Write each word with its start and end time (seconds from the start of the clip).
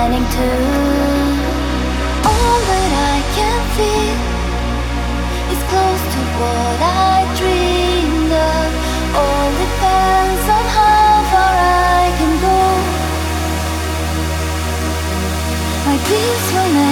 shining 0.00 0.26
too. 0.36 0.60
All 2.30 2.58
that 2.70 2.92
I 3.12 3.16
can 3.36 3.60
feel 3.76 4.18
is 5.52 5.60
close 5.70 6.04
to 6.14 6.20
what 6.40 6.78
I 6.80 7.16
dreamed 7.40 8.32
of. 8.52 8.68
All 9.20 9.48
depends 9.64 10.44
on 10.56 10.64
how 10.76 11.12
far 11.32 11.54
I 11.98 12.04
can 12.18 12.32
go. 12.46 12.60
My 15.86 15.96
dreams 16.06 16.46
will 16.54 16.70
never 16.78 16.89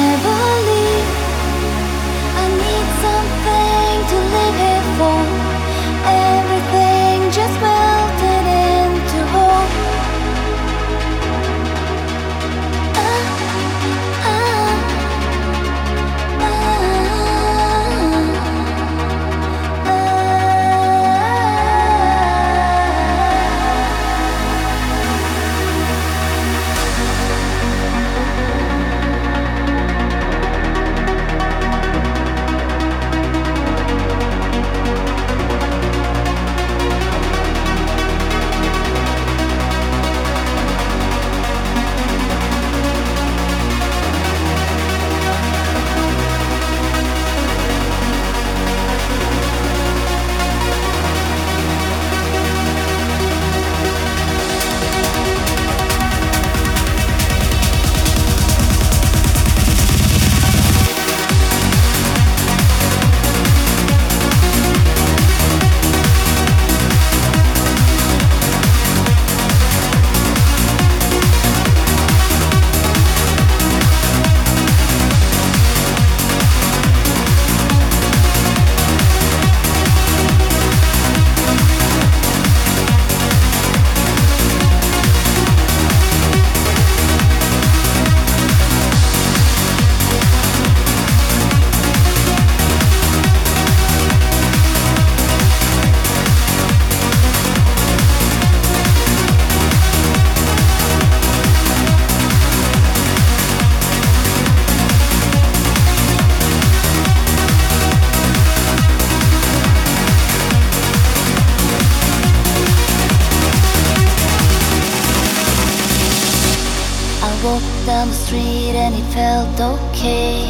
walked 117.44 117.86
down 117.86 118.08
the 118.08 118.14
street 118.14 118.74
and 118.74 118.94
it 118.94 119.06
felt 119.14 119.60
okay. 119.60 120.42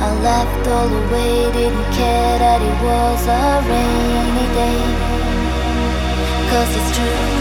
I 0.00 0.08
laughed 0.22 0.66
all 0.68 0.88
the 0.88 1.02
way, 1.12 1.52
didn't 1.52 1.90
care 1.92 2.38
that 2.38 2.60
it 2.62 2.76
was 2.86 3.20
a 3.26 3.46
rainy 3.68 4.48
day. 4.56 4.82
Cause 6.50 6.70
it's 6.78 6.90
true 6.96 7.36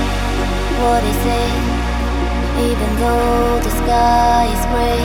what 0.81 1.01
they 1.05 1.15
say, 1.23 1.47
even 2.67 2.91
though 2.99 3.59
the 3.63 3.73
sky 3.81 4.43
is 4.55 4.63
gray, 4.71 5.03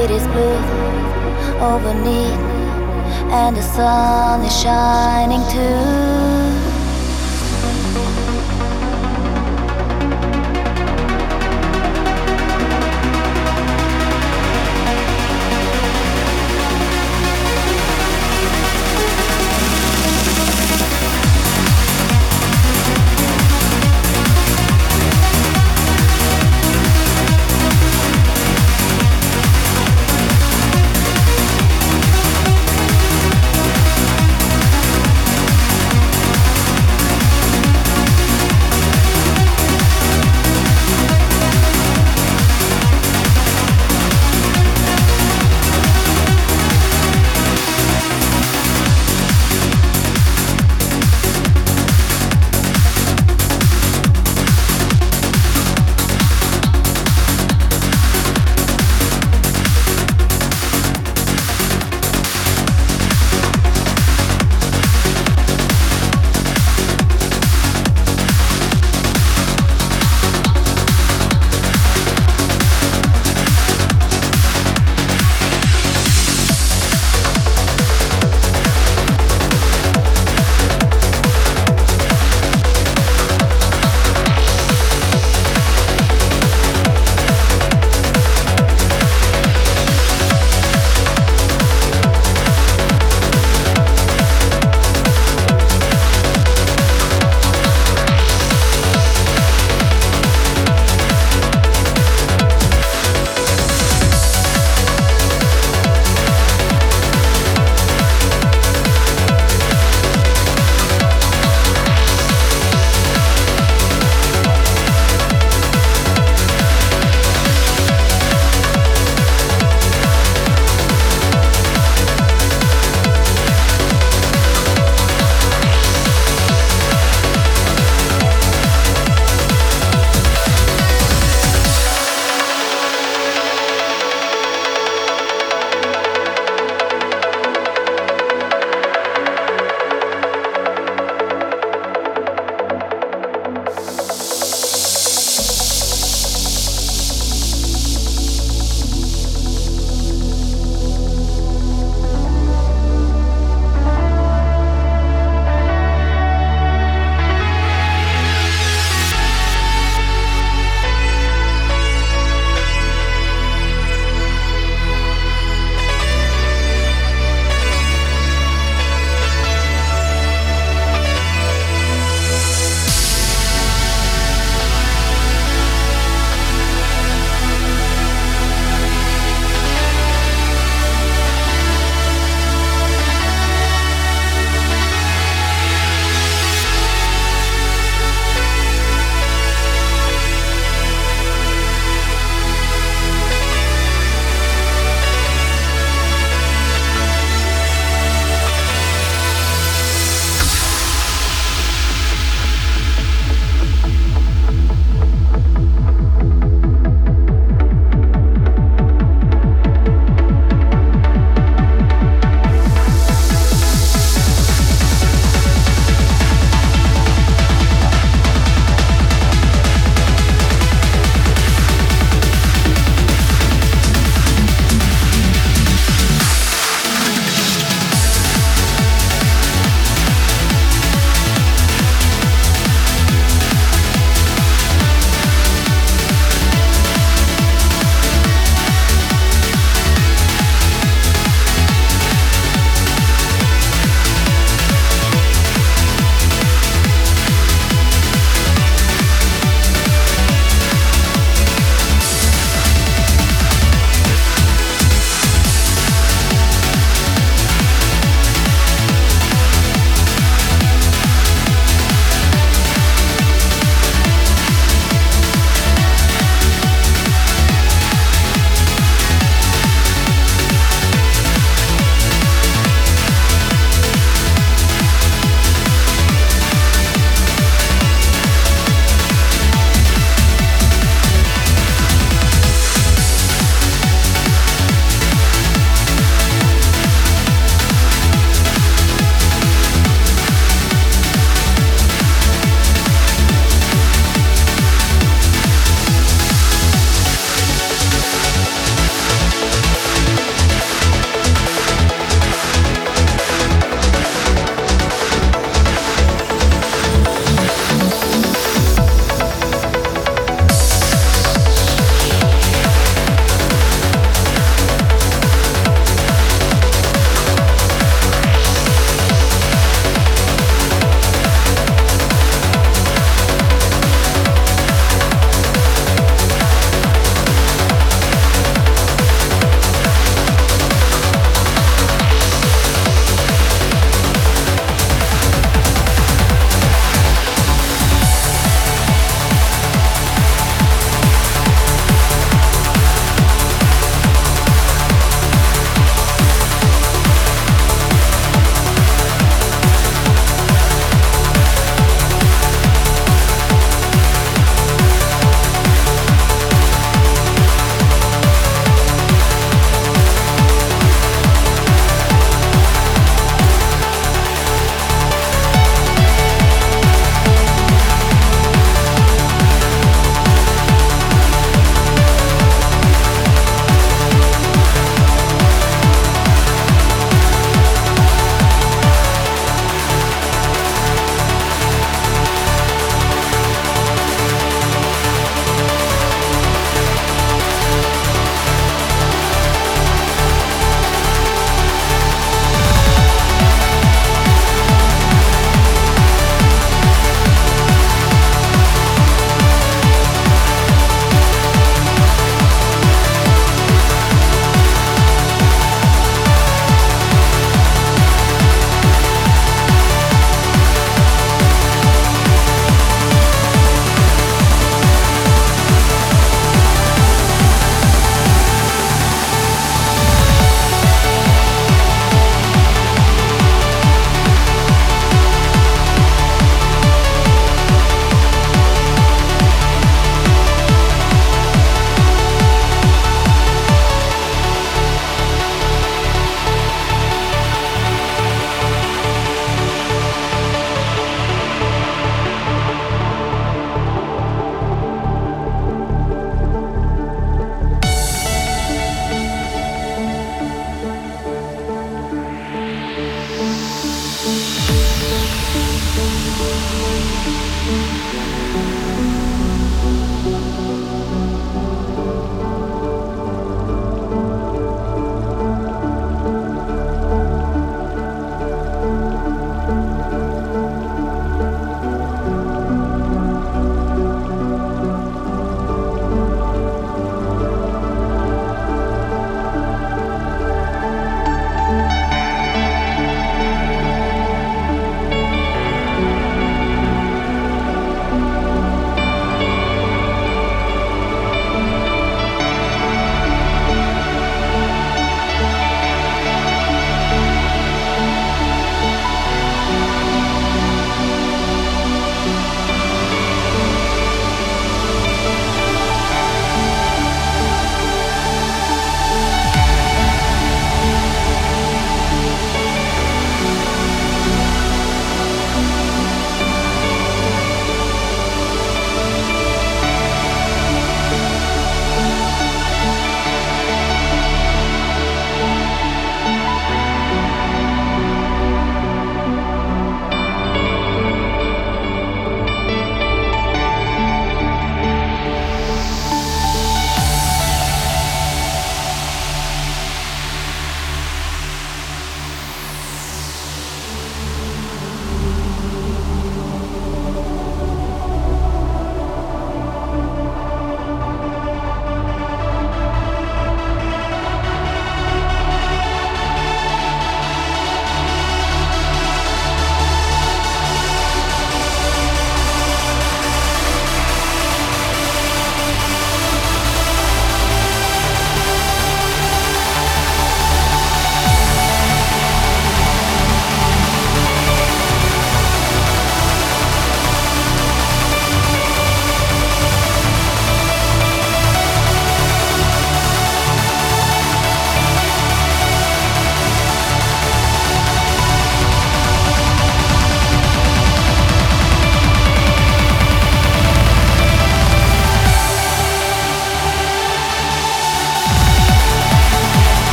it 0.00 0.10
is 0.10 0.24
blue 0.28 0.62
over 1.70 1.94
neat, 2.06 2.38
and 3.32 3.56
the 3.56 3.62
sun 3.62 4.44
is 4.44 4.60
shining 4.62 5.42
too. 5.50 6.31